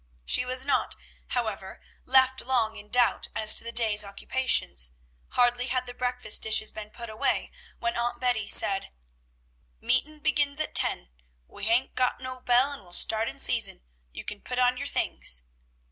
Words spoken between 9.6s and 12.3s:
"Meetin' begins at ten. We hain't got